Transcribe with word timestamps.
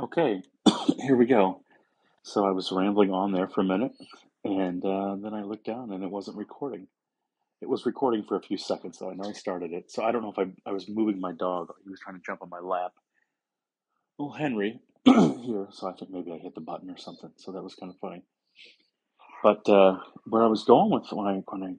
Okay, 0.00 0.42
here 1.00 1.16
we 1.16 1.26
go. 1.26 1.62
So 2.22 2.46
I 2.46 2.50
was 2.52 2.72
rambling 2.72 3.12
on 3.12 3.32
there 3.32 3.48
for 3.48 3.62
a 3.62 3.64
minute, 3.64 3.92
and 4.44 4.84
uh, 4.84 5.16
then 5.16 5.34
I 5.34 5.42
looked 5.42 5.66
down 5.66 5.92
and 5.92 6.04
it 6.04 6.10
wasn't 6.10 6.36
recording. 6.38 6.88
It 7.62 7.68
was 7.68 7.86
recording 7.86 8.24
for 8.24 8.36
a 8.36 8.42
few 8.42 8.58
seconds, 8.58 8.98
though. 8.98 9.10
I 9.10 9.14
know 9.14 9.28
I 9.28 9.32
started 9.32 9.72
it. 9.72 9.90
So 9.90 10.04
I 10.04 10.12
don't 10.12 10.22
know 10.22 10.32
if 10.32 10.38
I, 10.38 10.70
I 10.70 10.72
was 10.72 10.88
moving 10.88 11.20
my 11.20 11.32
dog. 11.32 11.72
He 11.84 11.90
was 11.90 12.00
trying 12.00 12.16
to 12.16 12.22
jump 12.24 12.42
on 12.42 12.50
my 12.50 12.60
lap. 12.60 12.92
Well, 14.18 14.30
Henry 14.32 14.80
here, 15.06 15.68
so 15.72 15.88
I 15.88 15.92
think 15.92 16.10
maybe 16.10 16.32
I 16.32 16.38
hit 16.38 16.54
the 16.54 16.60
button 16.60 16.90
or 16.90 16.98
something. 16.98 17.30
So 17.36 17.52
that 17.52 17.62
was 17.62 17.74
kind 17.74 17.92
of 17.92 17.98
funny. 18.00 18.22
But 19.42 19.68
uh, 19.68 19.98
where 20.26 20.42
I 20.42 20.48
was 20.48 20.64
going 20.64 20.90
with 20.90 21.06
when 21.12 21.26
I 21.26 21.42
when 21.48 21.62
I 21.64 21.74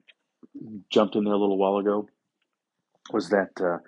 jumped 0.90 1.16
in 1.16 1.24
there 1.24 1.34
a 1.34 1.38
little 1.38 1.58
while 1.58 1.78
ago 1.78 2.08
was 3.12 3.30
that 3.30 3.50
uh, 3.60 3.78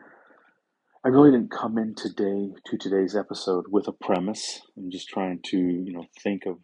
I 1.02 1.08
really 1.08 1.30
didn't 1.30 1.50
come 1.50 1.78
in 1.78 1.94
today 1.94 2.52
to 2.66 2.76
today's 2.76 3.16
episode 3.16 3.64
with 3.70 3.88
a 3.88 3.92
premise. 3.92 4.60
I'm 4.76 4.90
just 4.90 5.08
trying 5.08 5.40
to 5.44 5.56
you 5.56 5.92
know 5.94 6.04
think 6.22 6.44
of 6.44 6.58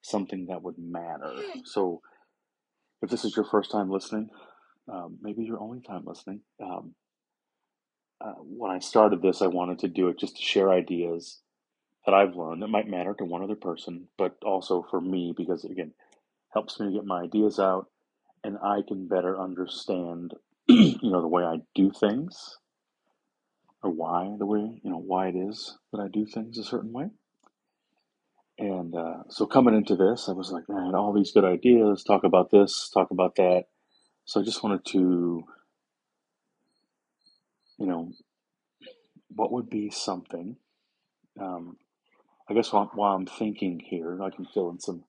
something 0.00 0.46
that 0.46 0.62
would 0.62 0.76
matter. 0.78 1.34
So 1.66 2.00
if 3.02 3.10
this 3.10 3.26
is 3.26 3.36
your 3.36 3.44
first 3.44 3.70
time 3.70 3.90
listening, 3.90 4.30
um, 4.90 5.18
maybe 5.20 5.44
your 5.44 5.60
only 5.60 5.82
time 5.82 6.04
listening. 6.06 6.40
Um, 6.62 6.94
uh, 8.22 8.36
when 8.38 8.70
I 8.70 8.78
started 8.78 9.20
this, 9.20 9.42
I 9.42 9.48
wanted 9.48 9.80
to 9.80 9.88
do 9.88 10.08
it 10.08 10.18
just 10.18 10.36
to 10.36 10.42
share 10.42 10.72
ideas 10.72 11.42
that 12.06 12.14
I've 12.14 12.36
learned 12.36 12.62
that 12.62 12.68
might 12.68 12.88
matter 12.88 13.14
to 13.18 13.24
one 13.26 13.42
other 13.42 13.54
person, 13.54 14.08
but 14.16 14.36
also 14.42 14.86
for 14.90 14.98
me 14.98 15.34
because 15.36 15.64
again, 15.66 15.92
helps 16.54 16.80
me 16.80 16.94
get 16.94 17.04
my 17.04 17.24
ideas 17.24 17.58
out, 17.58 17.88
and 18.42 18.56
I 18.64 18.80
can 18.88 19.08
better 19.08 19.38
understand, 19.38 20.32
you 20.68 20.98
know, 21.02 21.20
the 21.20 21.28
way 21.28 21.44
I 21.44 21.56
do 21.74 21.90
things, 21.90 22.57
or 23.82 23.90
why 23.90 24.34
the 24.38 24.46
way 24.46 24.60
you 24.60 24.90
know 24.90 24.98
why 24.98 25.28
it 25.28 25.36
is 25.36 25.78
that 25.92 26.00
I 26.00 26.08
do 26.08 26.26
things 26.26 26.58
a 26.58 26.64
certain 26.64 26.92
way. 26.92 27.10
And 28.58 28.94
uh, 28.94 29.22
so 29.28 29.46
coming 29.46 29.76
into 29.76 29.94
this, 29.94 30.28
I 30.28 30.32
was 30.32 30.50
like, 30.50 30.64
man, 30.68 30.94
all 30.94 31.12
these 31.12 31.30
good 31.30 31.44
ideas. 31.44 32.02
Talk 32.02 32.24
about 32.24 32.50
this, 32.50 32.90
talk 32.92 33.12
about 33.12 33.36
that. 33.36 33.66
So 34.24 34.40
I 34.40 34.44
just 34.44 34.64
wanted 34.64 34.84
to, 34.86 35.44
you 37.78 37.86
know, 37.86 38.10
what 39.28 39.52
would 39.52 39.70
be 39.70 39.90
something? 39.90 40.56
Um, 41.40 41.76
I 42.50 42.54
guess 42.54 42.72
while, 42.72 42.90
while 42.94 43.14
I'm 43.14 43.26
thinking 43.26 43.80
here, 43.80 44.20
I 44.22 44.30
can 44.30 44.46
fill 44.46 44.70
in 44.70 44.80
some 44.80 45.04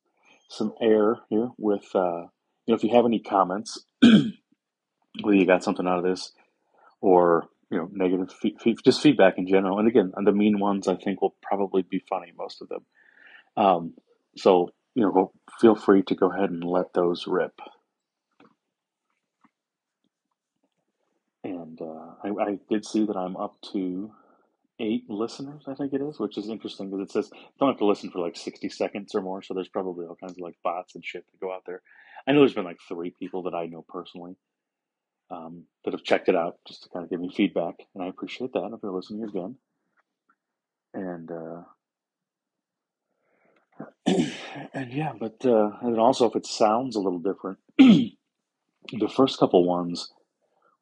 some 0.49 0.73
air 0.81 1.17
here 1.29 1.49
with, 1.57 1.85
uh, 1.93 2.21
you 2.65 2.69
know, 2.69 2.75
if 2.75 2.83
you 2.83 2.89
have 2.95 3.05
any 3.05 3.19
comments, 3.19 3.85
whether 4.01 5.37
you 5.37 5.45
got 5.45 5.63
something 5.63 5.87
out 5.87 5.99
of 5.99 6.03
this 6.03 6.31
or 7.01 7.49
you 7.69 7.77
know 7.77 7.89
negative, 7.91 8.31
fe- 8.31 8.55
fe- 8.59 8.75
just 8.83 9.01
feedback 9.01 9.37
in 9.37 9.47
general. 9.47 9.79
And 9.79 9.87
again, 9.87 10.11
the 10.23 10.31
mean 10.31 10.59
ones 10.59 10.87
I 10.87 10.95
think 10.95 11.21
will 11.21 11.35
probably 11.41 11.83
be 11.83 12.03
funny, 12.09 12.31
most 12.37 12.61
of 12.61 12.69
them. 12.69 12.85
Um, 13.57 13.93
so 14.37 14.69
you 14.95 15.03
know, 15.03 15.31
feel 15.61 15.75
free 15.75 16.03
to 16.03 16.15
go 16.15 16.31
ahead 16.31 16.49
and 16.49 16.63
let 16.63 16.93
those 16.93 17.25
rip. 17.27 17.59
And 21.43 21.79
uh, 21.81 22.15
I, 22.23 22.29
I 22.29 22.57
did 22.69 22.85
see 22.85 23.05
that 23.05 23.15
I'm 23.15 23.37
up 23.37 23.55
to 23.73 24.11
eight 24.79 25.09
listeners, 25.09 25.63
I 25.67 25.73
think 25.73 25.93
it 25.93 26.01
is, 26.01 26.19
which 26.19 26.37
is 26.37 26.49
interesting 26.49 26.89
because 26.89 27.03
it 27.05 27.11
says 27.11 27.29
don't 27.59 27.69
have 27.69 27.77
to 27.79 27.85
listen 27.85 28.09
for 28.11 28.19
like 28.19 28.37
60 28.37 28.69
seconds 28.69 29.13
or 29.13 29.21
more. 29.21 29.41
So 29.41 29.53
there's 29.53 29.67
probably 29.69 30.05
all 30.05 30.15
kinds 30.15 30.33
of 30.33 30.39
like 30.39 30.55
bots 30.63 30.95
and 30.95 31.05
shit 31.05 31.25
that 31.25 31.39
go 31.45 31.53
out 31.53 31.63
there. 31.65 31.81
I 32.27 32.31
know 32.31 32.39
there's 32.39 32.53
been 32.53 32.65
like 32.65 32.79
three 32.87 33.13
people 33.17 33.43
that 33.43 33.53
I 33.53 33.65
know 33.65 33.85
personally 33.87 34.35
um, 35.31 35.63
that 35.83 35.93
have 35.93 36.03
checked 36.03 36.29
it 36.29 36.35
out 36.35 36.57
just 36.67 36.83
to 36.83 36.89
kind 36.89 37.03
of 37.03 37.09
give 37.09 37.19
me 37.19 37.31
feedback. 37.35 37.75
And 37.93 38.03
I 38.03 38.07
appreciate 38.07 38.53
that 38.53 38.71
if 38.73 38.79
you're 38.81 38.91
listening 38.91 39.23
again. 39.23 39.55
And, 40.93 41.31
uh, 41.31 41.63
and 44.73 44.91
yeah, 44.91 45.13
but, 45.19 45.45
uh, 45.45 45.71
and 45.81 45.99
also 45.99 46.29
if 46.29 46.35
it 46.35 46.45
sounds 46.45 46.95
a 46.95 46.99
little 46.99 47.19
different, 47.19 47.59
the 47.77 49.09
first 49.15 49.39
couple 49.39 49.65
ones 49.65 50.11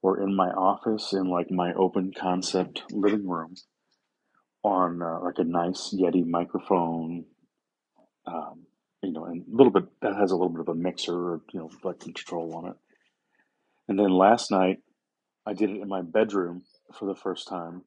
were 0.01 0.21
in 0.21 0.35
my 0.35 0.49
office 0.49 1.13
in 1.13 1.29
like 1.29 1.51
my 1.51 1.73
open 1.73 2.13
concept 2.17 2.83
living 2.91 3.27
room 3.27 3.55
on 4.63 5.01
uh, 5.01 5.19
like 5.23 5.37
a 5.37 5.43
nice 5.43 5.93
Yeti 5.93 6.25
microphone, 6.25 7.25
um, 8.25 8.65
you 9.01 9.11
know, 9.11 9.25
and 9.25 9.43
a 9.51 9.55
little 9.55 9.71
bit 9.71 9.85
that 10.01 10.15
has 10.15 10.31
a 10.31 10.35
little 10.35 10.49
bit 10.49 10.61
of 10.61 10.69
a 10.69 10.75
mixer 10.75 11.41
you 11.53 11.59
know, 11.59 11.69
like 11.83 11.99
control 11.99 12.55
on 12.55 12.67
it. 12.71 12.75
And 13.87 13.97
then 13.97 14.11
last 14.11 14.51
night 14.51 14.79
I 15.45 15.53
did 15.53 15.69
it 15.69 15.81
in 15.81 15.87
my 15.87 16.01
bedroom 16.01 16.63
for 16.93 17.05
the 17.05 17.15
first 17.15 17.47
time, 17.47 17.83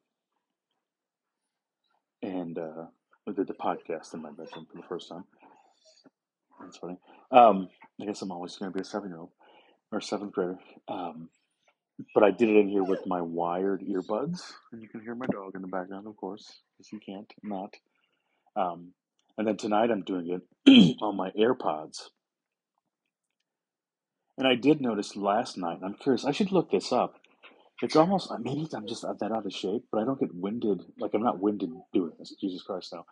and 2.21 2.57
uh, 2.57 2.85
I 3.27 3.31
did 3.33 3.47
the 3.47 3.53
podcast 3.53 4.13
in 4.13 4.21
my 4.21 4.31
bedroom 4.31 4.67
for 4.69 4.77
the 4.77 4.87
first 4.87 5.09
time. 5.09 5.25
That's 6.61 6.77
funny. 6.77 6.97
Um, 7.31 7.69
I 8.01 8.05
guess 8.05 8.21
I'm 8.21 8.31
always 8.31 8.55
going 8.57 8.71
to 8.71 8.75
be 8.75 8.81
a 8.81 8.85
seven 8.85 9.09
year 9.09 9.19
old 9.19 9.31
or 9.91 10.01
seventh 10.01 10.33
grader. 10.33 10.59
Um, 10.87 11.29
but 12.13 12.23
I 12.23 12.31
did 12.31 12.49
it 12.49 12.57
in 12.57 12.69
here 12.69 12.83
with 12.83 13.05
my 13.05 13.21
wired 13.21 13.81
earbuds, 13.81 14.41
and 14.71 14.81
you 14.81 14.87
can 14.89 15.01
hear 15.01 15.15
my 15.15 15.27
dog 15.27 15.55
in 15.55 15.61
the 15.61 15.67
background, 15.67 16.07
of 16.07 16.17
course, 16.17 16.61
because 16.77 16.91
you 16.91 16.99
can't 16.99 17.31
not. 17.43 17.75
Um, 18.55 18.93
and 19.37 19.47
then 19.47 19.57
tonight 19.57 19.91
I'm 19.91 20.03
doing 20.03 20.41
it 20.65 20.97
on 21.01 21.15
my 21.15 21.31
AirPods. 21.31 22.09
And 24.37 24.47
I 24.47 24.55
did 24.55 24.81
notice 24.81 25.15
last 25.15 25.57
night, 25.57 25.79
I'm 25.83 25.95
curious, 25.95 26.25
I 26.25 26.31
should 26.31 26.51
look 26.51 26.71
this 26.71 26.91
up. 26.91 27.15
It's 27.81 27.95
almost, 27.95 28.31
maybe 28.41 28.67
I'm 28.73 28.87
just 28.87 29.03
that 29.03 29.31
out 29.31 29.45
of 29.45 29.53
shape, 29.53 29.85
but 29.91 30.01
I 30.01 30.05
don't 30.05 30.19
get 30.19 30.33
winded. 30.33 30.81
Like, 30.99 31.11
I'm 31.13 31.23
not 31.23 31.39
winded 31.39 31.71
doing 31.93 32.13
this, 32.19 32.33
Jesus 32.39 32.61
Christ, 32.63 32.93
no. 32.93 33.05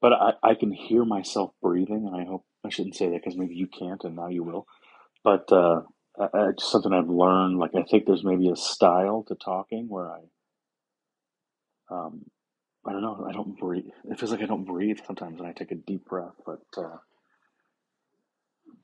But 0.00 0.12
I, 0.12 0.32
I 0.42 0.54
can 0.54 0.72
hear 0.72 1.04
myself 1.04 1.52
breathing, 1.62 2.06
and 2.06 2.16
I 2.16 2.24
hope 2.24 2.44
I 2.64 2.70
shouldn't 2.70 2.96
say 2.96 3.06
that 3.10 3.22
because 3.22 3.36
maybe 3.36 3.54
you 3.54 3.66
can't, 3.66 4.02
and 4.04 4.16
now 4.16 4.28
you 4.28 4.42
will. 4.44 4.66
But 5.24 5.50
uh, 5.52 5.82
I, 6.18 6.28
I, 6.34 6.50
just 6.58 6.72
something 6.72 6.92
I've 6.92 7.08
learned. 7.08 7.58
Like, 7.58 7.74
I 7.74 7.82
think 7.82 8.06
there's 8.06 8.24
maybe 8.24 8.50
a 8.50 8.56
style 8.56 9.24
to 9.28 9.34
talking 9.34 9.88
where 9.88 10.10
I, 10.10 10.20
um, 11.90 12.26
I 12.86 12.92
don't 12.92 13.02
know, 13.02 13.26
I 13.28 13.32
don't 13.32 13.58
breathe. 13.58 13.86
It 14.10 14.18
feels 14.18 14.32
like 14.32 14.42
I 14.42 14.46
don't 14.46 14.64
breathe 14.66 14.98
sometimes, 15.06 15.40
and 15.40 15.48
I 15.48 15.52
take 15.52 15.72
a 15.72 15.76
deep 15.76 16.06
breath. 16.06 16.34
But, 16.46 16.62
uh, 16.76 16.98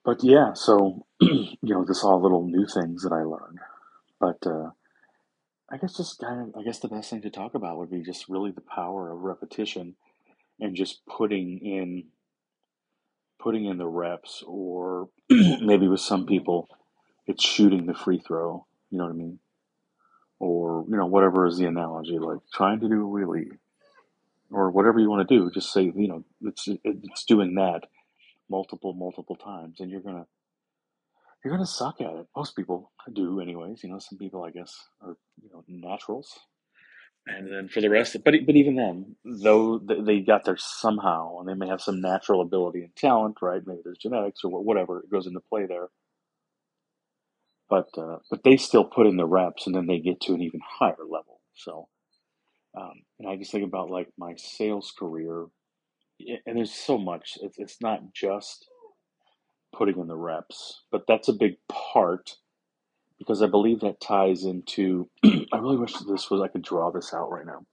but 0.05 0.23
yeah, 0.25 0.53
so 0.55 1.07
you 1.21 1.57
know, 1.63 1.85
this 1.85 2.05
all 2.05 2.23
little 2.23 2.47
new 2.47 2.67
things 2.67 3.03
that 3.03 3.13
I 3.13 3.23
learned. 3.23 3.59
But 4.21 4.47
uh, 4.47 4.71
I 5.71 5.79
guess 5.79 5.97
just 5.97 6.21
kind 6.21 6.41
of, 6.41 6.61
I 6.61 6.65
guess 6.65 6.81
the 6.81 6.89
best 6.89 7.11
thing 7.11 7.23
to 7.23 7.31
talk 7.31 7.55
about 7.55 7.79
would 7.79 7.91
be 7.91 8.03
just 8.03 8.29
really 8.29 8.51
the 8.53 8.63
power 8.63 9.13
of 9.13 9.21
repetition 9.21 9.97
and 10.61 10.77
just 10.77 11.01
putting 11.07 11.59
in 11.59 12.05
putting 13.41 13.65
in 13.67 13.79
the 13.79 13.87
reps 13.87 14.45
or 14.47 15.09
maybe 15.31 15.89
with 15.89 16.01
some 16.01 16.27
people 16.27 16.69
it's 17.27 17.45
shooting 17.45 17.87
the 17.87 17.95
free 17.95 18.21
throw 18.21 18.67
you 18.91 18.99
know 18.99 19.05
what 19.05 19.11
i 19.13 19.17
mean 19.17 19.39
or 20.39 20.85
you 20.89 20.97
know 20.97 21.07
whatever 21.07 21.47
is 21.47 21.59
the 21.59 21.67
analogy 21.67 22.19
like 22.19 22.39
trying 22.53 22.81
to 22.81 22.89
do 22.89 23.07
a 23.07 23.11
wheelie 23.11 23.49
or 24.51 24.71
whatever 24.71 25.01
you 25.01 25.09
want 25.11 25.27
to 25.27 25.39
do 25.39 25.51
just 25.51 25.73
say 25.73 25.83
you 25.83 26.09
know 26.09 26.25
it's 26.43 26.69
it's 26.85 27.25
doing 27.25 27.55
that 27.55 27.83
multiple 28.51 28.95
multiple 28.95 29.37
times 29.37 29.81
and 29.81 29.91
you're 29.91 30.01
gonna 30.03 30.27
you're 31.45 31.55
gonna 31.55 31.67
suck 31.67 32.01
at 32.01 32.15
it 32.15 32.27
most 32.37 32.57
people 32.57 32.93
do 33.15 33.41
anyways 33.41 33.83
you 33.85 33.91
know 33.91 33.99
some 33.99 34.19
people 34.19 34.45
i 34.45 34.51
guess 34.51 34.75
are 35.03 35.17
you 35.43 35.51
know 35.53 35.65
naturals 35.69 36.41
and 37.27 37.53
then 37.53 37.69
for 37.69 37.81
the 37.81 37.91
rest, 37.91 38.17
but 38.25 38.35
but 38.47 38.57
even 38.57 38.77
then, 38.77 39.17
though 39.25 39.79
they 39.79 40.21
got 40.21 40.45
there 40.45 40.57
somehow, 40.59 41.39
and 41.39 41.49
they 41.49 41.55
may 41.55 41.69
have 41.69 41.81
some 41.81 42.01
natural 42.01 42.41
ability 42.41 42.81
and 42.83 42.97
talent, 42.97 43.37
right? 43.43 43.63
Maybe 43.65 43.81
there's 43.85 43.99
genetics 43.99 44.41
or 44.43 44.63
whatever 44.63 45.01
it 45.01 45.11
goes 45.11 45.27
into 45.27 45.41
play 45.49 45.67
there. 45.67 45.89
But 47.69 47.89
uh, 47.97 48.19
but 48.31 48.43
they 48.43 48.57
still 48.57 48.85
put 48.85 49.07
in 49.07 49.17
the 49.17 49.27
reps, 49.27 49.67
and 49.67 49.77
then 49.77 49.87
they 49.87 50.01
get 50.01 50.21
to 50.23 50.35
an 50.35 50.43
even 50.43 50.61
higher 50.67 50.97
level. 51.09 51.41
So, 51.55 51.89
um, 52.77 53.03
and 53.19 53.29
I 53.29 53.37
just 53.37 53.53
think 53.53 53.65
about 53.65 53.91
like 53.91 54.09
my 54.19 54.35
sales 54.37 54.93
career, 54.99 55.47
and 56.47 56.57
there's 56.57 56.73
so 56.73 56.99
much. 56.99 57.39
It's 57.43 57.59
it's 57.59 57.81
not 57.81 58.13
just 58.15 58.67
putting 59.75 59.99
in 59.99 60.09
the 60.09 60.17
reps, 60.17 60.83
but 60.91 61.05
that's 61.07 61.29
a 61.29 61.33
big 61.33 61.57
part 61.69 62.37
because 63.19 63.43
I 63.43 63.47
believe 63.47 63.81
that 63.81 64.01
ties 64.01 64.45
into. 64.45 65.09
I 65.25 65.59
really 65.59 65.77
wish 65.77 65.95
this 65.95 66.31
was 66.31 66.41
I 66.43 66.49
could 66.49 66.63
draw 66.63 66.91
this 66.91 67.13
out 67.15 67.31
right 67.31 67.47
now. 67.47 67.67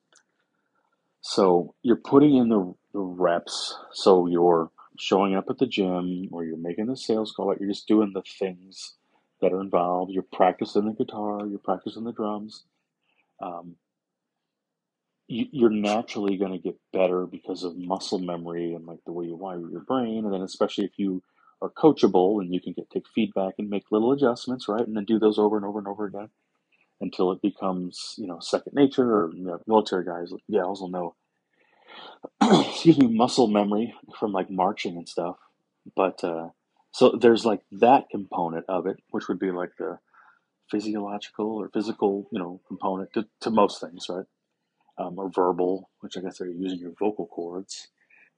So 1.21 1.75
you're 1.81 1.97
putting 1.97 2.35
in 2.37 2.49
the, 2.49 2.73
the 2.93 2.99
reps. 2.99 3.77
So 3.91 4.27
you're 4.27 4.71
showing 4.97 5.35
up 5.35 5.45
at 5.49 5.57
the 5.57 5.67
gym, 5.67 6.29
or 6.31 6.45
you're 6.45 6.57
making 6.57 6.87
the 6.87 6.97
sales 6.97 7.33
call. 7.35 7.53
You're 7.59 7.69
just 7.69 7.87
doing 7.87 8.11
the 8.13 8.23
things 8.39 8.95
that 9.41 9.53
are 9.53 9.61
involved. 9.61 10.11
You're 10.11 10.25
practicing 10.31 10.85
the 10.85 10.93
guitar. 10.93 11.45
You're 11.45 11.59
practicing 11.59 12.03
the 12.03 12.13
drums. 12.13 12.65
Um, 13.41 13.75
you, 15.27 15.67
are 15.67 15.69
naturally 15.71 16.37
going 16.37 16.53
to 16.53 16.57
get 16.59 16.77
better 16.93 17.25
because 17.25 17.63
of 17.63 17.77
muscle 17.77 18.19
memory 18.19 18.73
and 18.73 18.85
like 18.85 18.99
the 19.05 19.11
way 19.11 19.25
you 19.25 19.35
wire 19.35 19.59
your 19.69 19.81
brain. 19.81 20.25
And 20.25 20.33
then 20.33 20.41
especially 20.41 20.85
if 20.85 20.97
you 20.97 21.23
are 21.61 21.69
coachable 21.69 22.41
and 22.41 22.53
you 22.53 22.61
can 22.61 22.73
get 22.73 22.89
take 22.89 23.05
feedback 23.13 23.55
and 23.59 23.69
make 23.69 23.85
little 23.91 24.11
adjustments, 24.13 24.67
right? 24.67 24.85
And 24.87 24.95
then 24.95 25.05
do 25.05 25.19
those 25.19 25.39
over 25.39 25.57
and 25.57 25.65
over 25.65 25.79
and 25.79 25.87
over 25.87 26.05
again 26.05 26.29
until 27.01 27.31
it 27.31 27.41
becomes, 27.41 28.15
you 28.17 28.27
know, 28.27 28.39
second 28.39 28.73
nature 28.73 29.09
or 29.11 29.31
you 29.35 29.45
know, 29.45 29.59
military 29.67 30.05
guys, 30.05 30.31
gals 30.51 30.81
will 30.81 30.89
know 30.89 31.15
excuse 32.69 32.97
me, 32.97 33.07
muscle 33.07 33.47
memory 33.47 33.93
from 34.19 34.31
like 34.31 34.49
marching 34.49 34.97
and 34.97 35.09
stuff. 35.09 35.37
But 35.95 36.23
uh, 36.23 36.49
so 36.93 37.17
there's 37.19 37.45
like 37.45 37.61
that 37.73 38.09
component 38.11 38.65
of 38.69 38.87
it, 38.87 38.97
which 39.11 39.27
would 39.27 39.39
be 39.39 39.51
like 39.51 39.71
the 39.79 39.99
physiological 40.71 41.57
or 41.57 41.69
physical, 41.73 42.27
you 42.31 42.39
know, 42.39 42.61
component 42.67 43.13
to, 43.13 43.25
to 43.41 43.49
most 43.51 43.81
things, 43.81 44.07
right? 44.09 44.25
Um, 44.99 45.19
or 45.19 45.29
verbal, 45.29 45.89
which 45.99 46.17
I 46.17 46.21
guess 46.21 46.41
are 46.41 46.49
using 46.49 46.79
your 46.79 46.93
vocal 46.97 47.27
cords, 47.27 47.87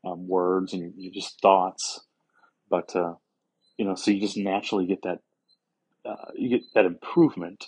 um, 0.04 0.28
words, 0.28 0.74
and 0.74 0.94
you 0.98 1.10
just 1.10 1.40
thoughts. 1.42 2.02
But 2.70 2.96
uh, 2.96 3.14
you 3.78 3.86
know, 3.86 3.96
so 3.96 4.12
you 4.12 4.20
just 4.20 4.38
naturally 4.38 4.86
get 4.86 5.04
that 5.04 5.20
uh, 6.06 6.32
you 6.36 6.50
get 6.50 6.64
that 6.76 6.86
improvement. 6.86 7.68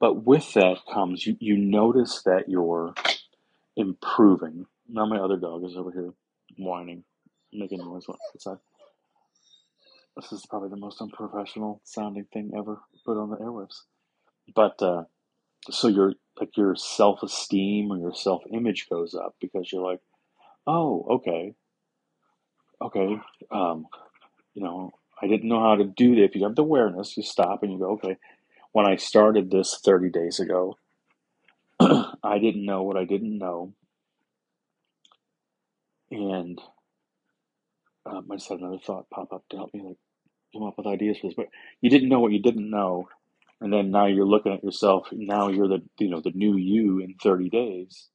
But 0.00 0.24
with 0.24 0.54
that 0.54 0.78
comes 0.92 1.24
you 1.26 1.36
you 1.40 1.56
notice 1.56 2.22
that 2.24 2.48
you're 2.48 2.94
improving. 3.76 4.66
Now 4.88 5.06
my 5.06 5.18
other 5.18 5.36
dog 5.36 5.64
is 5.64 5.76
over 5.76 5.92
here 5.92 6.12
whining, 6.58 7.04
making 7.52 7.78
noise 7.78 8.06
outside. 8.08 8.58
This 10.16 10.32
is 10.32 10.46
probably 10.48 10.70
the 10.70 10.76
most 10.76 11.00
unprofessional 11.00 11.80
sounding 11.84 12.24
thing 12.32 12.52
ever 12.56 12.80
put 13.04 13.18
on 13.18 13.30
the 13.30 13.36
airwaves. 13.36 13.82
But 14.54 14.80
uh, 14.80 15.04
so 15.70 15.88
your 15.88 16.14
like 16.38 16.56
your 16.56 16.76
self 16.76 17.22
esteem 17.22 17.90
or 17.90 17.98
your 17.98 18.14
self 18.14 18.42
image 18.52 18.88
goes 18.90 19.14
up 19.14 19.34
because 19.40 19.72
you're 19.72 19.84
like, 19.84 20.00
oh, 20.66 21.06
okay, 21.10 21.54
okay, 22.82 23.16
um, 23.50 23.86
you 24.54 24.62
know, 24.62 24.92
I 25.20 25.26
didn't 25.28 25.48
know 25.48 25.60
how 25.60 25.76
to 25.76 25.84
do 25.84 26.16
that. 26.16 26.24
If 26.24 26.36
you 26.36 26.44
have 26.44 26.56
the 26.56 26.62
awareness, 26.62 27.16
you 27.16 27.22
stop 27.22 27.62
and 27.62 27.72
you 27.72 27.78
go, 27.78 27.92
okay. 27.92 28.16
When 28.72 28.86
I 28.86 28.96
started 28.96 29.50
this 29.50 29.80
30 29.82 30.10
days 30.10 30.38
ago, 30.38 30.76
I 31.80 32.38
didn't 32.38 32.66
know 32.66 32.82
what 32.82 32.98
I 32.98 33.04
didn't 33.04 33.38
know, 33.38 33.72
and 36.10 36.60
um, 38.04 38.26
I 38.30 38.36
just 38.36 38.48
had 38.48 38.60
another 38.60 38.78
thought 38.78 39.10
pop 39.10 39.32
up 39.32 39.44
to 39.50 39.56
help 39.56 39.74
me 39.74 39.82
like 39.82 39.96
come 40.52 40.64
up 40.64 40.78
with 40.78 40.86
ideas 40.86 41.18
for 41.18 41.28
this. 41.28 41.34
But 41.34 41.48
you 41.80 41.90
didn't 41.90 42.08
know 42.08 42.20
what 42.20 42.32
you 42.32 42.40
didn't 42.40 42.70
know, 42.70 43.08
and 43.60 43.72
then 43.72 43.90
now 43.90 44.06
you're 44.06 44.26
looking 44.26 44.52
at 44.52 44.64
yourself. 44.64 45.08
Now 45.12 45.48
you're 45.48 45.68
the 45.68 45.82
you 45.98 46.10
know 46.10 46.20
the 46.20 46.32
new 46.34 46.56
you 46.56 47.00
in 47.00 47.14
30 47.22 47.50
days, 47.50 48.08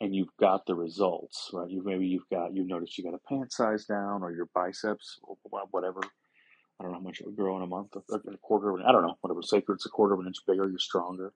and 0.00 0.14
you've 0.14 0.34
got 0.40 0.66
the 0.66 0.74
results, 0.74 1.50
right? 1.52 1.70
You 1.70 1.82
maybe 1.84 2.06
you've 2.06 2.28
got 2.30 2.54
you've 2.54 2.68
noticed 2.68 2.96
you 2.96 3.04
got 3.04 3.14
a 3.14 3.28
pant 3.28 3.52
size 3.52 3.84
down, 3.84 4.22
or 4.22 4.32
your 4.32 4.48
biceps, 4.54 5.18
whatever. 5.70 6.00
I 6.78 6.84
don't 6.84 6.92
know 6.92 6.98
how 6.98 7.04
much 7.04 7.20
it 7.20 7.26
would 7.26 7.36
grow 7.36 7.56
in 7.56 7.62
a 7.62 7.66
month, 7.66 7.96
a 7.96 8.38
quarter 8.42 8.70
of 8.70 8.80
an. 8.80 8.86
I 8.86 8.92
don't 8.92 9.02
know 9.02 9.16
whatever. 9.20 9.42
Say 9.42 9.62
it's 9.66 9.86
a 9.86 9.90
quarter 9.90 10.14
of 10.14 10.20
an 10.20 10.26
inch 10.26 10.36
bigger, 10.46 10.68
you're 10.68 10.78
stronger. 10.78 11.32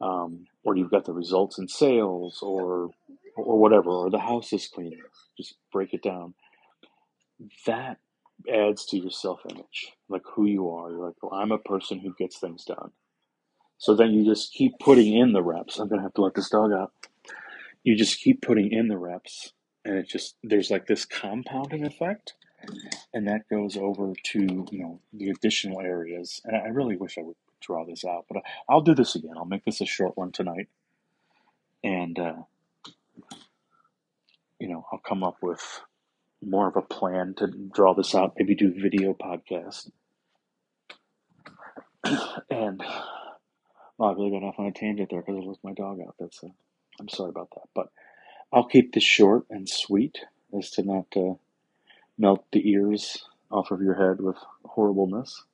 Um, 0.00 0.44
or 0.64 0.76
you've 0.76 0.90
got 0.90 1.04
the 1.04 1.12
results 1.12 1.58
in 1.58 1.68
sales, 1.68 2.40
or 2.42 2.90
or 3.36 3.58
whatever, 3.58 3.90
or 3.90 4.10
the 4.10 4.18
house 4.18 4.52
is 4.52 4.68
cleaner. 4.68 4.96
Just 5.36 5.56
break 5.72 5.94
it 5.94 6.02
down. 6.02 6.34
That 7.66 7.98
adds 8.48 8.86
to 8.86 8.98
your 8.98 9.10
self 9.10 9.40
image, 9.50 9.92
like 10.08 10.22
who 10.34 10.46
you 10.46 10.70
are. 10.70 10.90
You're 10.90 11.06
like, 11.06 11.22
well, 11.22 11.34
I'm 11.40 11.52
a 11.52 11.58
person 11.58 12.00
who 12.00 12.14
gets 12.18 12.38
things 12.38 12.64
done. 12.64 12.92
So 13.78 13.94
then 13.94 14.12
you 14.12 14.24
just 14.24 14.52
keep 14.52 14.78
putting 14.78 15.16
in 15.16 15.32
the 15.32 15.42
reps. 15.42 15.78
I'm 15.78 15.88
gonna 15.88 16.02
have 16.02 16.14
to 16.14 16.22
let 16.22 16.34
this 16.34 16.50
dog 16.50 16.72
out. 16.72 16.92
You 17.84 17.96
just 17.96 18.20
keep 18.20 18.42
putting 18.42 18.72
in 18.72 18.88
the 18.88 18.98
reps, 18.98 19.52
and 19.84 19.96
it 19.96 20.08
just 20.08 20.36
there's 20.42 20.70
like 20.70 20.86
this 20.86 21.04
compounding 21.04 21.86
effect, 21.86 22.34
and 23.14 23.28
that 23.28 23.48
goes 23.50 23.76
over 23.76 24.12
to 24.32 24.66
you 24.70 24.78
know 24.78 25.00
the 25.12 25.30
additional 25.30 25.80
areas. 25.80 26.40
And 26.44 26.56
I 26.56 26.68
really 26.68 26.96
wish 26.96 27.18
I 27.18 27.22
would 27.22 27.36
draw 27.60 27.84
this 27.84 28.04
out, 28.04 28.26
but 28.30 28.42
I'll 28.68 28.80
do 28.80 28.94
this 28.94 29.14
again. 29.14 29.34
I'll 29.36 29.44
make 29.44 29.64
this 29.64 29.80
a 29.80 29.86
short 29.86 30.16
one 30.16 30.32
tonight, 30.32 30.68
and 31.84 32.18
uh, 32.18 32.36
you 34.58 34.68
know 34.68 34.86
I'll 34.92 35.00
come 35.06 35.22
up 35.22 35.36
with 35.42 35.82
more 36.44 36.68
of 36.68 36.76
a 36.76 36.82
plan 36.82 37.34
to 37.38 37.46
draw 37.46 37.94
this 37.94 38.14
out. 38.14 38.34
Maybe 38.38 38.54
do 38.54 38.72
video 38.72 39.14
podcast. 39.14 39.90
and 42.50 42.82
well, 43.98 44.10
I 44.10 44.12
really 44.12 44.30
got 44.30 44.42
off 44.42 44.58
on 44.58 44.66
a 44.66 44.72
tangent 44.72 45.10
there 45.10 45.22
because 45.22 45.42
I 45.42 45.46
let 45.46 45.58
my 45.64 45.72
dog 45.72 46.00
out. 46.06 46.14
That's 46.18 46.42
I'm 47.00 47.08
sorry 47.08 47.30
about 47.30 47.50
that, 47.54 47.68
but 47.74 47.88
I'll 48.52 48.66
keep 48.66 48.92
this 48.92 49.04
short 49.04 49.44
and 49.50 49.68
sweet 49.68 50.18
as 50.56 50.70
to 50.72 50.82
not 50.82 51.06
uh, 51.16 51.34
melt 52.18 52.44
the 52.52 52.68
ears 52.70 53.24
off 53.50 53.70
of 53.70 53.80
your 53.80 53.94
head 53.94 54.20
with 54.20 54.36
horribleness. 54.64 55.44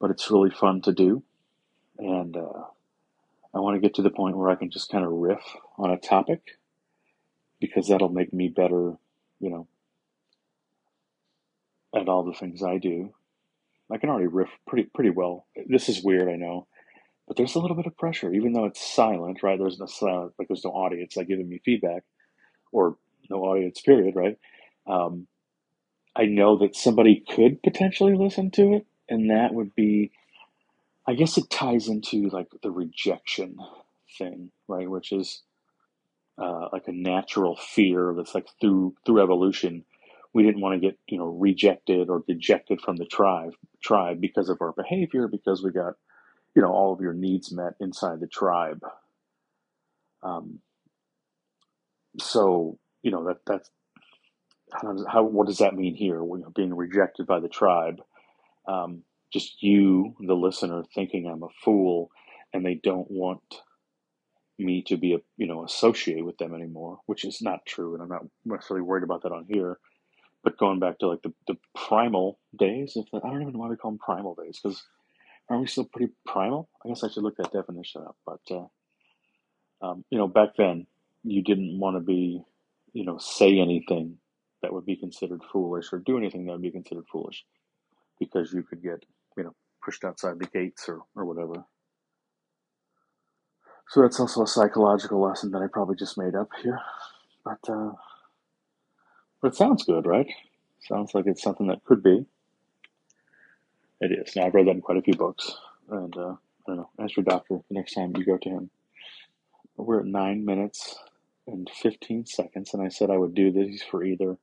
But 0.00 0.10
it's 0.10 0.30
really 0.30 0.50
fun 0.50 0.82
to 0.82 0.92
do, 0.92 1.22
and 1.98 2.36
uh, 2.36 2.64
I 3.54 3.60
want 3.60 3.76
to 3.76 3.80
get 3.80 3.94
to 3.94 4.02
the 4.02 4.10
point 4.10 4.36
where 4.36 4.50
I 4.50 4.56
can 4.56 4.70
just 4.70 4.90
kind 4.90 5.04
of 5.04 5.12
riff 5.12 5.42
on 5.78 5.90
a 5.90 5.96
topic 5.96 6.58
because 7.60 7.88
that'll 7.88 8.08
make 8.08 8.32
me 8.32 8.48
better, 8.48 8.94
you 9.44 9.50
know, 9.50 9.68
at 11.94 12.08
all 12.08 12.24
the 12.24 12.32
things 12.32 12.62
I 12.62 12.78
do. 12.78 13.14
I 13.92 13.98
can 13.98 14.08
already 14.08 14.26
riff 14.26 14.48
pretty 14.66 14.88
pretty 14.94 15.10
well. 15.10 15.46
This 15.66 15.90
is 15.90 16.02
weird, 16.02 16.28
I 16.28 16.36
know, 16.36 16.66
but 17.28 17.36
there's 17.36 17.54
a 17.54 17.58
little 17.58 17.76
bit 17.76 17.86
of 17.86 17.98
pressure, 17.98 18.32
even 18.32 18.54
though 18.54 18.64
it's 18.64 18.80
silent, 18.80 19.42
right? 19.42 19.58
There's 19.58 19.78
no 19.78 19.86
silent, 19.86 20.32
like 20.38 20.48
there's 20.48 20.64
no 20.64 20.70
audience, 20.70 21.16
like 21.16 21.28
giving 21.28 21.48
me 21.48 21.60
feedback, 21.62 22.02
or 22.72 22.96
no 23.28 23.42
audience, 23.42 23.82
period, 23.82 24.16
right? 24.16 24.38
Um, 24.86 25.26
I 26.16 26.24
know 26.24 26.56
that 26.58 26.74
somebody 26.74 27.22
could 27.28 27.62
potentially 27.62 28.14
listen 28.14 28.50
to 28.52 28.74
it, 28.74 28.86
and 29.10 29.30
that 29.30 29.52
would 29.52 29.74
be, 29.74 30.12
I 31.06 31.12
guess 31.12 31.36
it 31.36 31.50
ties 31.50 31.88
into 31.88 32.30
like 32.30 32.48
the 32.62 32.70
rejection 32.70 33.58
thing, 34.16 34.50
right? 34.66 34.88
Which 34.88 35.12
is 35.12 35.42
uh, 36.38 36.68
like 36.72 36.88
a 36.88 36.92
natural 36.92 37.56
fear 37.56 38.12
that's 38.16 38.34
like 38.34 38.48
through 38.60 38.94
through 39.06 39.22
evolution. 39.22 39.84
We 40.32 40.42
didn't 40.42 40.60
want 40.60 40.74
to 40.74 40.86
get 40.86 40.98
you 41.08 41.18
know 41.18 41.26
rejected 41.26 42.10
or 42.10 42.24
dejected 42.26 42.80
from 42.80 42.96
the 42.96 43.06
tribe 43.06 43.52
tribe 43.82 44.20
because 44.20 44.48
of 44.48 44.60
our 44.60 44.72
behavior 44.72 45.28
because 45.28 45.62
we 45.62 45.70
got 45.70 45.94
you 46.54 46.62
know 46.62 46.72
all 46.72 46.92
of 46.92 47.00
your 47.00 47.12
needs 47.12 47.52
met 47.52 47.74
inside 47.80 48.20
the 48.20 48.26
tribe. 48.26 48.80
Um, 50.22 50.60
so 52.18 52.78
you 53.02 53.10
know 53.10 53.24
that 53.26 53.38
that's 53.46 53.70
how, 54.72 54.92
does, 54.92 55.06
how 55.08 55.22
what 55.24 55.46
does 55.46 55.58
that 55.58 55.74
mean 55.76 55.94
here? 55.94 56.16
You're 56.16 56.50
being 56.54 56.74
rejected 56.74 57.26
by 57.26 57.40
the 57.40 57.48
tribe, 57.48 58.00
um, 58.66 59.02
just 59.32 59.62
you, 59.62 60.16
the 60.20 60.34
listener, 60.34 60.84
thinking 60.94 61.26
I'm 61.26 61.42
a 61.42 61.48
fool, 61.64 62.10
and 62.52 62.64
they 62.64 62.74
don't 62.74 63.10
want 63.10 63.42
me 64.58 64.82
to 64.82 64.96
be 64.96 65.14
a 65.14 65.18
you 65.36 65.46
know 65.46 65.64
associate 65.64 66.24
with 66.24 66.38
them 66.38 66.54
anymore, 66.54 66.98
which 67.06 67.24
is 67.24 67.42
not 67.42 67.66
true, 67.66 67.94
and 67.94 68.02
I'm 68.02 68.08
not 68.08 68.24
necessarily 68.44 68.82
worried 68.82 69.04
about 69.04 69.22
that 69.22 69.32
on 69.32 69.46
here. 69.48 69.78
But 70.42 70.58
going 70.58 70.78
back 70.78 70.98
to 70.98 71.08
like 71.08 71.22
the, 71.22 71.32
the 71.46 71.56
primal 71.74 72.38
days, 72.56 72.96
if 72.96 73.06
I 73.14 73.18
don't 73.30 73.40
even 73.40 73.54
know 73.54 73.60
why 73.60 73.68
we 73.68 73.76
call 73.76 73.92
them 73.92 73.98
primal 73.98 74.34
days, 74.34 74.60
because 74.62 74.82
aren't 75.48 75.62
we 75.62 75.68
still 75.68 75.84
pretty 75.84 76.12
primal? 76.26 76.68
I 76.84 76.88
guess 76.88 77.02
I 77.02 77.08
should 77.08 77.22
look 77.22 77.36
that 77.38 77.52
definition 77.52 78.02
up. 78.02 78.16
But 78.26 78.40
uh, 78.50 78.66
um, 79.84 80.04
you 80.10 80.18
know, 80.18 80.28
back 80.28 80.50
then 80.56 80.86
you 81.22 81.42
didn't 81.42 81.78
want 81.78 81.96
to 81.96 82.00
be, 82.00 82.42
you 82.92 83.04
know, 83.04 83.18
say 83.18 83.58
anything 83.58 84.18
that 84.62 84.72
would 84.72 84.86
be 84.86 84.96
considered 84.96 85.42
foolish 85.52 85.92
or 85.92 85.98
do 85.98 86.16
anything 86.18 86.46
that 86.46 86.52
would 86.52 86.62
be 86.62 86.70
considered 86.70 87.04
foolish 87.10 87.44
because 88.18 88.52
you 88.52 88.62
could 88.62 88.82
get, 88.82 89.04
you 89.36 89.44
know, 89.44 89.54
pushed 89.84 90.04
outside 90.04 90.38
the 90.38 90.46
gates 90.46 90.88
or, 90.88 91.00
or 91.14 91.24
whatever. 91.24 91.64
So 93.88 94.02
that's 94.02 94.18
also 94.18 94.42
a 94.42 94.46
psychological 94.46 95.20
lesson 95.20 95.50
that 95.52 95.62
I 95.62 95.66
probably 95.66 95.96
just 95.96 96.18
made 96.18 96.34
up 96.34 96.50
here. 96.62 96.80
But, 97.44 97.68
uh, 97.68 97.92
but 99.40 99.48
it 99.48 99.54
sounds 99.54 99.84
good, 99.84 100.06
right? 100.06 100.26
Sounds 100.80 101.14
like 101.14 101.26
it's 101.26 101.42
something 101.42 101.66
that 101.68 101.84
could 101.84 102.02
be. 102.02 102.26
It 104.00 104.12
is. 104.12 104.34
Now, 104.34 104.46
I've 104.46 104.54
read 104.54 104.66
that 104.66 104.72
in 104.72 104.80
quite 104.80 104.98
a 104.98 105.02
few 105.02 105.14
books. 105.14 105.54
And, 105.90 106.16
uh, 106.16 106.30
I 106.30 106.36
don't 106.66 106.76
know, 106.76 106.90
ask 106.98 107.16
your 107.16 107.24
doctor 107.24 107.60
the 107.68 107.74
next 107.74 107.94
time 107.94 108.14
you 108.16 108.24
go 108.24 108.38
to 108.38 108.48
him. 108.48 108.70
We're 109.76 110.00
at 110.00 110.06
nine 110.06 110.44
minutes 110.44 110.96
and 111.46 111.68
15 111.70 112.26
seconds, 112.26 112.72
and 112.72 112.82
I 112.82 112.88
said 112.88 113.10
I 113.10 113.18
would 113.18 113.34
do 113.34 113.52
these 113.52 113.82
for 113.82 114.02
either 114.02 114.38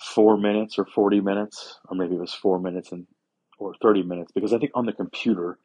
four 0.00 0.36
minutes 0.36 0.78
or 0.78 0.84
40 0.84 1.20
minutes, 1.20 1.78
or 1.88 1.96
maybe 1.96 2.16
it 2.16 2.20
was 2.20 2.34
four 2.34 2.58
minutes 2.58 2.92
and 2.92 3.06
or 3.58 3.74
30 3.80 4.02
minutes, 4.02 4.32
because 4.32 4.52
I 4.52 4.58
think 4.58 4.72
on 4.74 4.84
the 4.84 4.92
computer, 4.92 5.58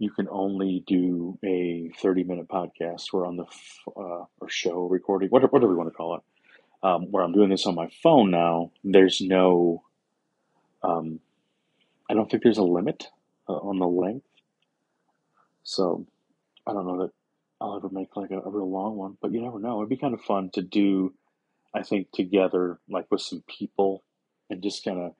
you 0.00 0.10
can 0.10 0.26
only 0.30 0.82
do 0.86 1.38
a 1.44 1.92
30 2.00 2.24
minute 2.24 2.48
podcast. 2.48 3.12
Where 3.12 3.26
on 3.26 3.36
the 3.36 3.44
uh, 3.86 4.24
or 4.40 4.48
show 4.48 4.86
recording 4.86 5.28
whatever, 5.28 5.50
whatever 5.50 5.72
you 5.72 5.78
want 5.78 5.90
to 5.90 5.94
call 5.94 6.16
it. 6.16 6.22
Um, 6.82 7.12
where 7.12 7.22
i'm 7.22 7.32
doing 7.34 7.50
this 7.50 7.66
on 7.66 7.74
my 7.74 7.90
phone 8.02 8.30
now 8.30 8.70
there's 8.82 9.20
no 9.20 9.82
um, 10.82 11.20
i 12.08 12.14
don't 12.14 12.30
think 12.30 12.42
there's 12.42 12.56
a 12.56 12.62
limit 12.62 13.08
uh, 13.46 13.52
on 13.52 13.78
the 13.78 13.86
length. 13.86 14.24
So 15.62 16.06
i 16.66 16.72
don't 16.72 16.86
know 16.86 17.02
that 17.02 17.10
i'll 17.60 17.76
ever 17.76 17.90
make 17.92 18.16
like 18.16 18.30
a, 18.30 18.40
a 18.40 18.48
real 18.48 18.70
long 18.70 18.96
one 18.96 19.18
but 19.20 19.30
you 19.30 19.42
never 19.42 19.58
know. 19.58 19.80
It'd 19.80 19.90
be 19.90 19.98
kind 19.98 20.14
of 20.14 20.22
fun 20.22 20.48
to 20.54 20.62
do 20.62 21.12
i 21.74 21.82
think 21.82 22.10
together 22.12 22.78
like 22.88 23.06
with 23.10 23.20
some 23.20 23.44
people 23.46 24.02
and 24.48 24.62
just 24.62 24.82
kind 24.82 25.00
of 25.00 25.14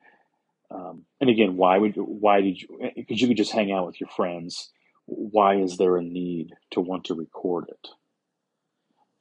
um, 0.70 1.04
and 1.20 1.30
again, 1.30 1.56
why 1.56 1.78
would 1.78 1.94
why 1.96 2.40
did 2.40 2.60
you? 2.60 2.92
Because 2.96 3.20
you 3.20 3.28
could 3.28 3.36
just 3.36 3.52
hang 3.52 3.72
out 3.72 3.86
with 3.86 4.00
your 4.00 4.10
friends. 4.10 4.70
Why 5.06 5.56
is 5.56 5.76
there 5.76 5.96
a 5.96 6.02
need 6.02 6.52
to 6.72 6.80
want 6.80 7.04
to 7.06 7.14
record 7.14 7.66
it? 7.68 7.88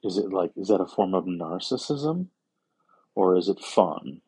is 0.02 0.16
it 0.16 0.32
like 0.32 0.50
is 0.56 0.68
that 0.68 0.80
a 0.80 0.86
form 0.86 1.14
of 1.14 1.24
narcissism 1.24 2.26
or 3.14 3.36
is 3.36 3.48
it 3.48 3.60
fun 3.60 4.20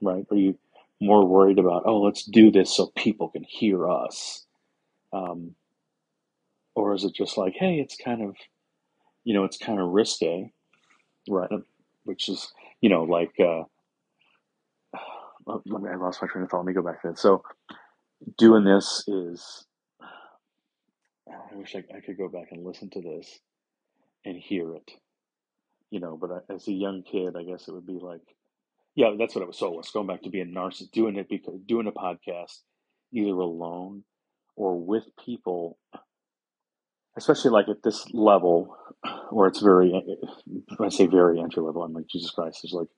right 0.00 0.26
are 0.30 0.36
you 0.36 0.58
more 1.00 1.26
worried 1.26 1.58
about 1.58 1.82
oh 1.86 2.00
let's 2.00 2.24
do 2.24 2.50
this 2.50 2.74
so 2.74 2.86
people 2.96 3.28
can 3.28 3.44
hear 3.44 3.90
us 3.90 4.46
um, 5.12 5.54
or 6.74 6.94
is 6.94 7.04
it 7.04 7.14
just 7.14 7.36
like 7.36 7.54
hey 7.54 7.76
it's 7.76 7.96
kind 7.96 8.22
of 8.22 8.36
you 9.24 9.34
know 9.34 9.44
it's 9.44 9.58
kind 9.58 9.80
of 9.80 9.88
risque 9.88 10.52
right 11.28 11.50
which 12.04 12.28
is 12.28 12.52
you 12.80 12.88
know 12.88 13.02
like 13.02 13.38
uh, 13.40 13.62
let 15.46 15.82
me, 15.82 15.90
I 15.90 15.96
lost 15.96 16.22
my 16.22 16.28
train 16.28 16.44
of 16.44 16.50
thought. 16.50 16.58
Let 16.58 16.66
me 16.66 16.72
go 16.72 16.82
back 16.82 17.02
to. 17.02 17.16
So 17.16 17.42
doing 18.38 18.64
this 18.64 19.04
is, 19.08 19.66
I 21.28 21.54
wish 21.54 21.74
I, 21.74 21.84
I 21.96 22.00
could 22.00 22.18
go 22.18 22.28
back 22.28 22.48
and 22.50 22.64
listen 22.64 22.90
to 22.90 23.00
this 23.00 23.38
and 24.24 24.36
hear 24.36 24.74
it, 24.74 24.90
you 25.90 26.00
know. 26.00 26.16
But 26.20 26.30
I, 26.30 26.54
as 26.54 26.68
a 26.68 26.72
young 26.72 27.02
kid, 27.02 27.34
I 27.36 27.42
guess 27.42 27.68
it 27.68 27.74
would 27.74 27.86
be 27.86 27.98
like, 28.00 28.22
yeah, 28.94 29.10
that's 29.18 29.34
what 29.34 29.42
it 29.42 29.46
was. 29.46 29.58
So 29.58 29.78
it's 29.78 29.90
going 29.90 30.06
back 30.06 30.22
to 30.22 30.30
being 30.30 30.54
narcissist, 30.54 30.92
doing 30.92 31.16
it 31.16 31.28
because 31.28 31.60
doing 31.66 31.86
a 31.86 31.92
podcast 31.92 32.60
either 33.12 33.30
alone 33.30 34.04
or 34.56 34.78
with 34.78 35.04
people, 35.24 35.78
especially 37.16 37.50
like 37.50 37.68
at 37.68 37.82
this 37.82 38.06
level 38.12 38.76
where 39.30 39.48
it's 39.48 39.60
very, 39.60 39.90
when 39.90 40.86
I 40.86 40.90
say 40.90 41.06
very 41.06 41.40
entry 41.40 41.62
level, 41.62 41.82
I'm 41.82 41.92
like 41.92 42.06
Jesus 42.06 42.30
Christ. 42.30 42.60
There's 42.62 42.74
like 42.74 42.88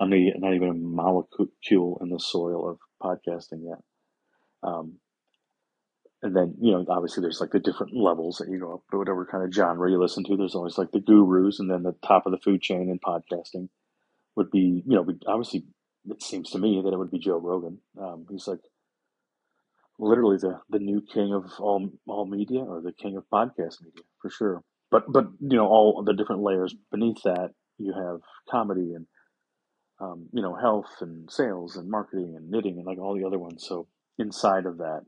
I'm 0.00 0.10
not 0.10 0.54
even 0.54 0.68
a 0.68 0.74
molecule 0.74 1.98
in 2.00 2.10
the 2.10 2.20
soil 2.20 2.70
of 2.70 2.78
podcasting 3.02 3.64
yet. 3.64 3.82
Um, 4.62 4.98
and 6.22 6.34
then 6.34 6.54
you 6.60 6.72
know 6.72 6.84
obviously 6.88 7.20
there's 7.20 7.40
like 7.40 7.52
the 7.52 7.60
different 7.60 7.96
levels 7.96 8.38
that 8.38 8.48
you 8.50 8.58
go 8.58 8.74
up 8.74 8.82
to 8.90 8.98
whatever 8.98 9.24
kind 9.24 9.44
of 9.44 9.54
genre 9.54 9.90
you 9.90 10.00
listen 10.00 10.24
to. 10.24 10.36
There's 10.36 10.54
always 10.54 10.78
like 10.78 10.90
the 10.90 11.00
gurus 11.00 11.60
and 11.60 11.70
then 11.70 11.82
the 11.82 11.94
top 12.04 12.26
of 12.26 12.32
the 12.32 12.38
food 12.38 12.60
chain 12.60 12.90
in 12.90 12.98
podcasting 12.98 13.68
would 14.36 14.50
be 14.50 14.82
you 14.86 14.96
know 14.96 15.06
obviously 15.26 15.64
it 16.08 16.22
seems 16.22 16.50
to 16.50 16.58
me 16.58 16.80
that 16.82 16.92
it 16.92 16.98
would 16.98 17.10
be 17.10 17.18
joe 17.18 17.38
rogan. 17.38 17.78
Um, 18.00 18.26
he's 18.30 18.48
like 18.48 18.60
literally 19.98 20.38
the 20.38 20.60
the 20.70 20.78
new 20.78 21.02
king 21.02 21.32
of 21.32 21.44
all 21.60 21.88
all 22.06 22.26
media 22.26 22.60
or 22.60 22.80
the 22.80 22.92
king 22.92 23.16
of 23.16 23.24
podcast 23.32 23.82
media 23.82 24.04
for 24.20 24.30
sure. 24.30 24.62
But 24.90 25.12
but 25.12 25.26
you 25.40 25.56
know 25.56 25.66
all 25.66 26.02
the 26.04 26.14
different 26.14 26.42
layers 26.42 26.74
beneath 26.90 27.22
that 27.24 27.50
you 27.78 27.92
have 27.92 28.20
comedy 28.50 28.94
and 28.94 29.06
um, 30.00 30.28
you 30.32 30.42
know 30.42 30.54
health 30.54 30.96
and 31.00 31.30
sales 31.30 31.76
and 31.76 31.90
marketing 31.90 32.34
and 32.36 32.50
knitting 32.50 32.76
and 32.76 32.86
like 32.86 32.98
all 32.98 33.16
the 33.16 33.26
other 33.26 33.38
ones 33.38 33.64
so 33.66 33.86
inside 34.18 34.66
of 34.66 34.78
that 34.78 35.02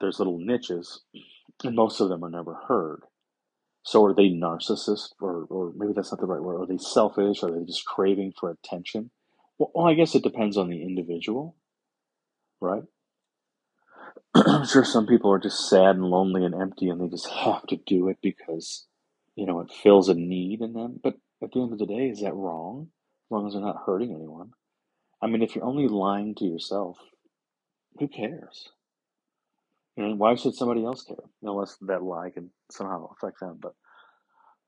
there's 0.00 0.18
little 0.18 0.38
niches, 0.38 1.02
and 1.64 1.74
most 1.74 2.00
of 2.00 2.08
them 2.08 2.24
are 2.24 2.30
never 2.30 2.54
heard. 2.68 3.02
So 3.82 4.04
are 4.04 4.14
they 4.14 4.28
narcissist, 4.28 5.10
or, 5.20 5.44
or 5.48 5.72
maybe 5.76 5.92
that's 5.94 6.12
not 6.12 6.20
the 6.20 6.26
right 6.26 6.42
word? 6.42 6.60
Are 6.60 6.66
they 6.66 6.78
selfish? 6.78 7.42
Are 7.42 7.50
they 7.50 7.64
just 7.64 7.86
craving 7.86 8.32
for 8.38 8.50
attention? 8.50 9.10
Well, 9.58 9.70
well 9.74 9.86
I 9.86 9.94
guess 9.94 10.14
it 10.14 10.22
depends 10.22 10.56
on 10.56 10.68
the 10.68 10.82
individual, 10.82 11.56
right? 12.60 12.82
I'm 14.34 14.66
sure 14.66 14.84
some 14.84 15.06
people 15.06 15.32
are 15.32 15.38
just 15.38 15.68
sad 15.68 15.96
and 15.96 16.04
lonely 16.04 16.44
and 16.44 16.54
empty, 16.54 16.88
and 16.88 17.00
they 17.00 17.08
just 17.08 17.28
have 17.28 17.66
to 17.68 17.76
do 17.86 18.08
it 18.08 18.18
because, 18.22 18.86
you 19.34 19.46
know, 19.46 19.60
it 19.60 19.70
fills 19.70 20.08
a 20.08 20.14
need 20.14 20.60
in 20.60 20.72
them. 20.74 21.00
But 21.02 21.14
at 21.42 21.52
the 21.52 21.62
end 21.62 21.72
of 21.72 21.78
the 21.78 21.86
day, 21.86 22.08
is 22.08 22.20
that 22.20 22.34
wrong? 22.34 22.88
As 23.26 23.30
long 23.30 23.46
as 23.46 23.52
they're 23.54 23.62
not 23.62 23.82
hurting 23.84 24.14
anyone. 24.14 24.52
I 25.20 25.26
mean, 25.26 25.42
if 25.42 25.54
you're 25.54 25.64
only 25.64 25.88
lying 25.88 26.34
to 26.36 26.44
yourself, 26.44 26.98
who 27.98 28.06
cares? 28.06 28.68
And 29.96 30.18
why 30.18 30.34
should 30.34 30.54
somebody 30.54 30.84
else 30.84 31.02
care? 31.02 31.16
Unless 31.42 31.78
that 31.82 32.02
lie 32.02 32.30
can 32.30 32.50
somehow 32.70 33.08
affect 33.16 33.40
them, 33.40 33.58
but 33.60 33.74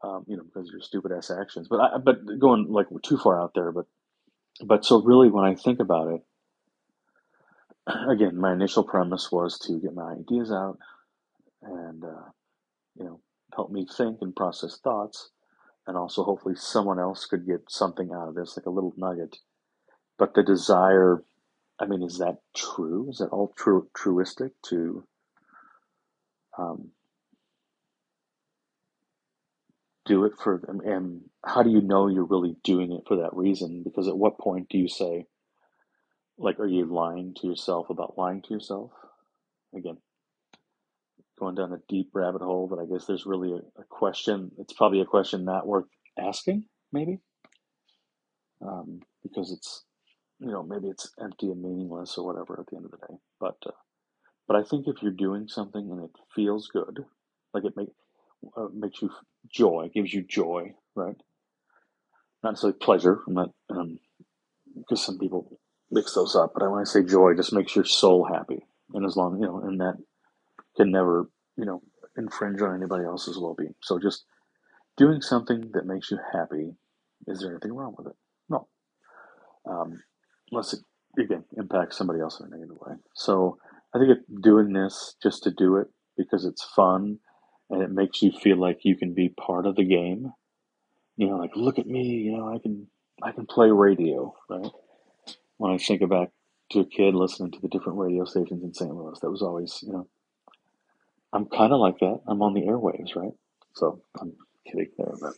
um, 0.02 0.24
you 0.26 0.36
know, 0.36 0.44
because 0.44 0.68
of 0.68 0.72
your 0.72 0.80
stupid 0.80 1.12
ass 1.12 1.30
actions. 1.30 1.68
But 1.68 1.80
I, 1.80 1.98
but 1.98 2.38
going 2.38 2.66
like 2.68 2.86
too 3.02 3.18
far 3.18 3.40
out 3.40 3.52
there. 3.54 3.72
But 3.72 3.86
but 4.64 4.84
so 4.84 5.02
really, 5.02 5.28
when 5.28 5.44
I 5.44 5.54
think 5.54 5.80
about 5.80 6.08
it, 6.14 6.22
again, 8.10 8.38
my 8.40 8.52
initial 8.52 8.84
premise 8.84 9.30
was 9.30 9.58
to 9.60 9.80
get 9.80 9.94
my 9.94 10.12
ideas 10.12 10.50
out 10.50 10.78
and 11.62 12.04
uh, 12.04 12.30
you 12.96 13.04
know 13.04 13.20
help 13.54 13.70
me 13.70 13.86
think 13.96 14.18
and 14.20 14.34
process 14.34 14.78
thoughts, 14.82 15.30
and 15.88 15.96
also 15.96 16.22
hopefully 16.22 16.54
someone 16.54 17.00
else 17.00 17.24
could 17.24 17.46
get 17.46 17.62
something 17.68 18.12
out 18.12 18.28
of 18.28 18.34
this, 18.34 18.56
like 18.56 18.66
a 18.66 18.70
little 18.70 18.94
nugget. 18.96 19.38
But 20.18 20.34
the 20.34 20.42
desire, 20.44 21.24
I 21.80 21.86
mean, 21.86 22.02
is 22.02 22.18
that 22.18 22.38
true? 22.54 23.08
Is 23.10 23.18
that 23.18 23.30
all 23.30 23.54
true 23.56 23.88
truistic 23.94 24.52
to 24.68 25.04
um, 26.58 26.90
do 30.08 30.24
it 30.24 30.32
for 30.42 30.58
them 30.66 30.80
and 30.80 31.20
how 31.44 31.62
do 31.62 31.70
you 31.70 31.82
know 31.82 32.08
you're 32.08 32.24
really 32.24 32.56
doing 32.64 32.92
it 32.92 33.02
for 33.06 33.16
that 33.18 33.34
reason 33.34 33.82
because 33.84 34.08
at 34.08 34.16
what 34.16 34.38
point 34.38 34.68
do 34.70 34.78
you 34.78 34.88
say 34.88 35.26
like 36.38 36.58
are 36.58 36.66
you 36.66 36.86
lying 36.86 37.34
to 37.34 37.46
yourself 37.46 37.90
about 37.90 38.16
lying 38.16 38.40
to 38.40 38.54
yourself 38.54 38.90
again 39.76 39.98
going 41.38 41.54
down 41.54 41.72
a 41.72 41.78
deep 41.88 42.10
rabbit 42.14 42.42
hole 42.42 42.68
but 42.68 42.78
i 42.80 42.86
guess 42.86 43.06
there's 43.06 43.26
really 43.26 43.52
a, 43.52 43.80
a 43.80 43.84
question 43.88 44.50
it's 44.58 44.72
probably 44.74 45.00
a 45.00 45.06
question 45.06 45.44
not 45.44 45.66
worth 45.66 45.86
asking 46.18 46.64
maybe 46.92 47.18
um, 48.62 49.00
because 49.22 49.52
it's 49.52 49.84
you 50.40 50.50
know 50.50 50.62
maybe 50.62 50.88
it's 50.88 51.12
empty 51.22 51.50
and 51.50 51.62
meaningless 51.62 52.18
or 52.18 52.26
whatever 52.26 52.58
at 52.60 52.66
the 52.70 52.76
end 52.76 52.84
of 52.84 52.90
the 52.92 52.98
day 53.08 53.14
but 53.40 53.56
uh, 53.66 53.70
but 54.48 54.56
I 54.56 54.62
think 54.64 54.88
if 54.88 55.02
you're 55.02 55.12
doing 55.12 55.48
something 55.48 55.90
and 55.90 56.04
it 56.04 56.10
feels 56.34 56.68
good, 56.68 57.04
like 57.54 57.64
it 57.64 57.74
make, 57.76 57.88
uh, 58.56 58.68
makes 58.74 59.02
you 59.02 59.10
joy, 59.52 59.90
gives 59.94 60.12
you 60.12 60.22
joy, 60.22 60.74
right? 60.94 61.16
Not 62.42 62.52
necessarily 62.52 62.78
pleasure. 62.78 63.20
I'm 63.26 63.34
not, 63.34 63.50
um, 63.70 63.98
because 64.76 65.04
some 65.04 65.18
people 65.18 65.60
mix 65.90 66.14
those 66.14 66.36
up. 66.36 66.52
But 66.54 66.64
I 66.64 66.84
say 66.84 67.04
joy, 67.04 67.34
just 67.34 67.52
makes 67.52 67.76
your 67.76 67.84
soul 67.84 68.24
happy, 68.32 68.64
and 68.94 69.04
as 69.06 69.16
long 69.16 69.38
you 69.40 69.46
know, 69.46 69.60
and 69.60 69.80
that 69.80 69.96
can 70.78 70.90
never, 70.90 71.28
you 71.56 71.66
know, 71.66 71.82
infringe 72.16 72.62
on 72.62 72.74
anybody 72.74 73.04
else's 73.04 73.38
well-being. 73.38 73.74
So 73.82 73.98
just 73.98 74.24
doing 74.96 75.20
something 75.20 75.70
that 75.74 75.86
makes 75.86 76.10
you 76.10 76.18
happy. 76.32 76.76
Is 77.26 77.40
there 77.40 77.50
anything 77.50 77.74
wrong 77.74 77.94
with 77.96 78.08
it? 78.08 78.16
No. 78.48 78.68
Um, 79.68 80.02
unless 80.50 80.74
it 80.74 80.80
again 81.18 81.44
impacts 81.56 81.96
somebody 81.96 82.20
else 82.20 82.40
in 82.40 82.46
a 82.46 82.50
negative 82.50 82.76
way. 82.80 82.94
So 83.14 83.58
I 83.94 83.98
think 83.98 84.18
doing 84.42 84.72
this 84.72 85.14
just 85.22 85.42
to 85.44 85.50
do 85.50 85.76
it 85.76 85.88
because 86.16 86.44
it's 86.44 86.64
fun 86.64 87.18
and 87.70 87.82
it 87.82 87.90
makes 87.90 88.22
you 88.22 88.32
feel 88.32 88.58
like 88.58 88.78
you 88.82 88.96
can 88.96 89.14
be 89.14 89.28
part 89.28 89.66
of 89.66 89.76
the 89.76 89.84
game. 89.84 90.32
You 91.16 91.28
know, 91.28 91.36
like 91.36 91.52
look 91.54 91.78
at 91.78 91.86
me, 91.86 92.02
you 92.02 92.36
know, 92.36 92.48
I 92.48 92.58
can 92.58 92.86
I 93.22 93.32
can 93.32 93.46
play 93.46 93.70
radio, 93.70 94.34
right? 94.48 94.70
When 95.56 95.72
I 95.72 95.78
think 95.78 96.08
back 96.08 96.30
to 96.70 96.80
a 96.80 96.86
kid 96.86 97.14
listening 97.14 97.50
to 97.52 97.60
the 97.60 97.68
different 97.68 97.98
radio 97.98 98.24
stations 98.24 98.62
in 98.62 98.72
St. 98.72 98.94
Louis, 98.94 99.18
that 99.20 99.30
was 99.30 99.42
always, 99.42 99.80
you 99.82 99.92
know, 99.92 100.08
I'm 101.32 101.46
kind 101.46 101.72
of 101.72 101.80
like 101.80 101.98
that. 101.98 102.20
I'm 102.26 102.42
on 102.42 102.54
the 102.54 102.62
airwaves, 102.62 103.14
right? 103.14 103.32
So 103.74 104.02
I'm 104.20 104.32
kidding 104.66 104.90
there, 104.96 105.14
but 105.20 105.34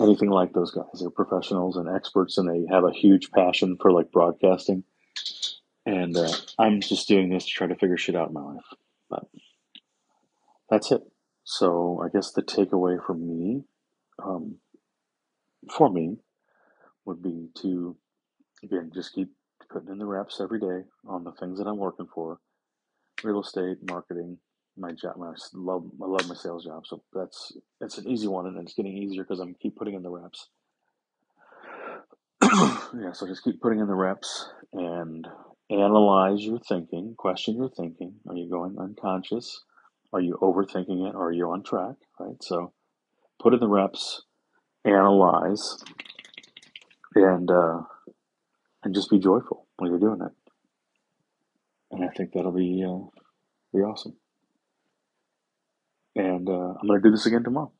anything 0.00 0.30
like 0.30 0.52
those 0.52 0.70
guys, 0.70 1.00
they're 1.00 1.10
professionals 1.10 1.76
and 1.76 1.88
experts, 1.88 2.38
and 2.38 2.48
they 2.48 2.72
have 2.72 2.84
a 2.84 2.92
huge 2.92 3.30
passion 3.32 3.76
for 3.80 3.90
like 3.92 4.12
broadcasting 4.12 4.84
and 5.84 6.16
uh, 6.16 6.32
I'm 6.58 6.80
just 6.80 7.08
doing 7.08 7.28
this 7.28 7.44
to 7.44 7.50
try 7.50 7.66
to 7.66 7.74
figure 7.74 7.96
shit 7.96 8.16
out 8.16 8.28
in 8.28 8.34
my 8.34 8.42
life. 8.42 8.64
But 9.10 9.24
that's 10.70 10.92
it. 10.92 11.02
So 11.44 12.00
I 12.04 12.08
guess 12.08 12.32
the 12.32 12.42
takeaway 12.42 13.04
for 13.04 13.14
me, 13.14 13.64
um, 14.22 14.56
for 15.70 15.90
me, 15.90 16.18
would 17.04 17.22
be 17.22 17.48
to 17.62 17.96
again 18.62 18.90
just 18.94 19.12
keep 19.12 19.30
putting 19.70 19.88
in 19.90 19.98
the 19.98 20.06
reps 20.06 20.40
every 20.40 20.60
day 20.60 20.86
on 21.06 21.24
the 21.24 21.32
things 21.32 21.58
that 21.58 21.66
I'm 21.66 21.78
working 21.78 22.06
for, 22.14 22.38
real 23.24 23.40
estate, 23.40 23.78
marketing, 23.88 24.38
my 24.76 24.92
job. 24.92 25.14
I 25.20 25.32
love 25.54 25.90
I 26.02 26.06
love 26.06 26.28
my 26.28 26.34
sales 26.34 26.64
job, 26.64 26.86
so 26.86 27.02
that's 27.12 27.52
it's 27.80 27.98
an 27.98 28.08
easy 28.08 28.26
one, 28.26 28.46
and 28.46 28.58
it's 28.58 28.74
getting 28.74 28.96
easier 28.96 29.22
because 29.22 29.40
I'm 29.40 29.54
keep 29.54 29.76
putting 29.76 29.94
in 29.94 30.02
the 30.02 30.10
reps. 30.10 30.48
yeah, 32.42 33.12
so 33.12 33.26
just 33.26 33.44
keep 33.44 33.60
putting 33.60 33.80
in 33.80 33.86
the 33.86 33.94
reps 33.94 34.48
and 34.72 35.26
analyze 35.70 36.40
your 36.40 36.58
thinking, 36.58 37.14
question 37.16 37.56
your 37.56 37.70
thinking. 37.70 38.14
Are 38.28 38.36
you 38.36 38.50
going 38.50 38.76
unconscious? 38.78 39.62
Are 40.12 40.20
you 40.20 40.38
overthinking 40.42 41.08
it? 41.08 41.14
Or 41.14 41.28
are 41.28 41.32
you 41.32 41.50
on 41.50 41.62
track? 41.62 41.96
Right. 42.18 42.42
So 42.42 42.72
put 43.40 43.54
in 43.54 43.60
the 43.60 43.68
reps, 43.68 44.22
analyze, 44.84 45.76
and 47.14 47.50
uh, 47.50 47.82
and 48.84 48.94
just 48.94 49.10
be 49.10 49.18
joyful 49.18 49.66
when 49.76 49.90
you're 49.90 50.00
doing 50.00 50.20
it. 50.22 50.32
And 51.90 52.04
I 52.04 52.08
think 52.08 52.32
that'll 52.32 52.52
be 52.52 52.84
uh, 52.86 53.06
be 53.72 53.82
awesome. 53.82 54.16
And 56.16 56.48
uh, 56.48 56.74
I'm 56.80 56.86
going 56.86 57.00
to 57.02 57.08
do 57.08 57.10
this 57.10 57.26
again 57.26 57.44
tomorrow. 57.44 57.72